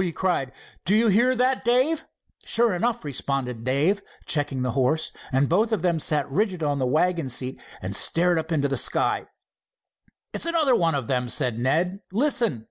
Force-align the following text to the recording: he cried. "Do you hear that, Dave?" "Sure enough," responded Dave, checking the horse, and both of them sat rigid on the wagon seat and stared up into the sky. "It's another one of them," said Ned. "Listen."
he 0.00 0.10
cried. 0.10 0.52
"Do 0.86 0.94
you 0.94 1.08
hear 1.08 1.36
that, 1.36 1.66
Dave?" 1.66 2.06
"Sure 2.44 2.72
enough," 2.72 3.04
responded 3.04 3.62
Dave, 3.62 4.00
checking 4.24 4.62
the 4.62 4.70
horse, 4.70 5.12
and 5.30 5.50
both 5.50 5.70
of 5.70 5.82
them 5.82 5.98
sat 6.00 6.26
rigid 6.30 6.62
on 6.62 6.78
the 6.78 6.86
wagon 6.86 7.28
seat 7.28 7.60
and 7.82 7.94
stared 7.94 8.38
up 8.38 8.50
into 8.50 8.68
the 8.68 8.78
sky. 8.78 9.26
"It's 10.32 10.46
another 10.46 10.74
one 10.74 10.94
of 10.94 11.08
them," 11.08 11.28
said 11.28 11.58
Ned. 11.58 12.00
"Listen." 12.10 12.68